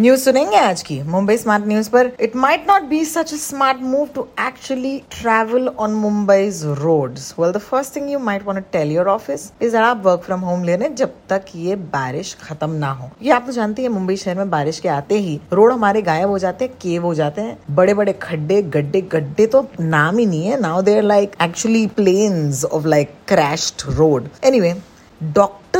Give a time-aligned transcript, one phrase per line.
[0.00, 4.08] News सुनेंगे आज की मुंबई स्मार्ट न्यूज़ पर। It might not be such smart move
[4.14, 6.48] to actually travel on Mumbai
[6.80, 10.40] roads well the first thing you might want tell your office is आप work from
[10.40, 14.16] home लेने जब तक ये बारिश खत्म ना हो। ये आप तो जानती है, मुंबई
[14.16, 17.40] शहर में बारिश के आते ही रोड हमारे गायब हो जाते हैं, केव हो जाते
[17.40, 21.86] हैं। बड़े बड़े खड्डे, गड्ढे गड्ढे तो नाम ही नहीं है। Now there like actually
[21.96, 24.80] planes of like crashed road any way anyway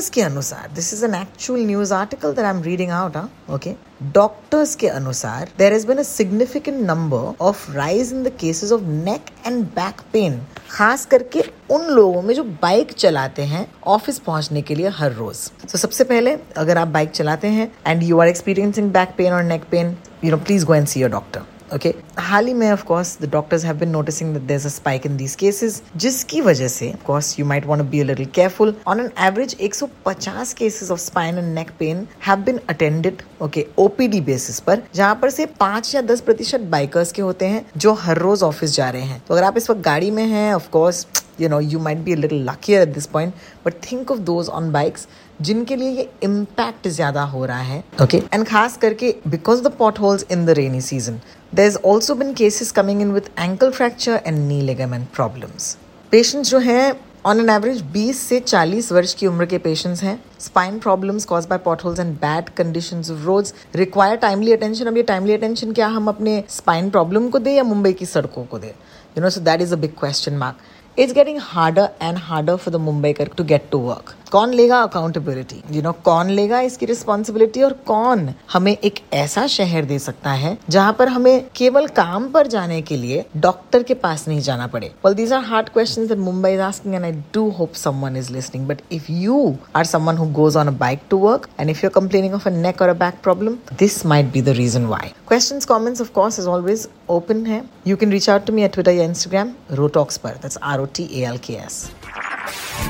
[0.00, 3.16] doctors के अनुसार this is an actual news article that I am reading out
[3.52, 3.72] okay
[4.12, 8.82] doctors के अनुसार there is been a significant number of rise in the cases of
[8.82, 10.40] neck and back pain
[10.70, 15.46] खास करके उन लोगों में जो बाइक चलाते हैं ऑफ़िस पहुँचने के लिए हर रोज।
[15.50, 19.32] तो so, सबसे पहले अगर आप बाइक चलाते हैं and you are experiencing back pain
[19.32, 22.70] और neck pain you know please go and see your doctor okay हाल ही में
[22.72, 25.82] of course the doctors have been noticing that there is a spike in these cases
[25.96, 29.10] जिसकी वजह से of course you might want to be a little careful on an
[29.26, 34.82] average 150 cases of spine and neck pain have been attended okay OPD basis पर,
[34.94, 38.74] जहाँ पर से पाँच या दस प्रतिशत बाइकर्स के होते हैं, जो हर रोज ऑफ़िस
[38.76, 41.06] जा रहे हैं। तो अगर आप इस वक्त गाड़ी में हैं of course
[41.40, 44.54] you know, you might be a little luckier at this point, but think of those
[44.60, 45.06] on bikes
[45.40, 50.24] जिनके लिए ये इम्पैक्ट ज़्यादा हो रहा है ओके एंड खास करके because the potholes
[50.30, 51.20] in the rainy season
[51.54, 55.76] there is also been cases coming in with ankle fracture and knee ligament problems
[56.12, 56.92] patients जो हैं
[57.26, 61.46] ऑन एन एवरेज 20 से 40 वर्ष की उम्र के पेशेंट्स हैं। Spine problems caused
[61.46, 65.86] by potholes and bad conditions of roads require timely attention अब ये टाइमली अटेंशन क्या
[65.86, 68.68] हम अपने स्पाइन प्रॉब्लम को दें या मुंबई की सड़कों को दें?
[68.68, 70.56] You know so that is a big question mark
[70.96, 74.16] it's getting harder and harder for the Mumbaikar to get to work.
[74.32, 79.84] कौन लेगा अकाउंटेबिलिटी यू नो कौन लेगा इसकी रिस्पॉन्सिबिलिटी और कौन हमें एक ऐसा शहर
[79.84, 84.26] दे सकता है जहाँ पर हमें केवल काम पर जाने के लिए डॉक्टर के पास
[84.28, 84.86] नहीं जाना पड़े?
[85.04, 88.66] Well these are hard question Mumbai is asking and I do hope someone is listening
[88.68, 91.88] but if you are someone who goes on a bike to work and if you
[91.88, 95.12] are complaining of a neck or a back problem this might be the reason why
[95.28, 98.72] question comments of course is always open है you can reach out to me at
[98.72, 100.30] Twitter या Instagram रोटॉक्स पर.
[100.32, 101.84] That's R O T A L K S